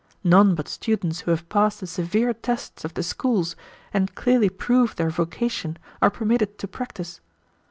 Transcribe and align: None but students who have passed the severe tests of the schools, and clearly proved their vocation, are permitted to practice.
None 0.23 0.55
but 0.55 0.67
students 0.67 1.19
who 1.19 1.29
have 1.29 1.47
passed 1.47 1.79
the 1.79 1.85
severe 1.85 2.33
tests 2.33 2.83
of 2.83 2.95
the 2.95 3.03
schools, 3.03 3.55
and 3.93 4.15
clearly 4.15 4.49
proved 4.49 4.97
their 4.97 5.11
vocation, 5.11 5.77
are 6.01 6.09
permitted 6.09 6.57
to 6.57 6.67
practice. 6.67 7.21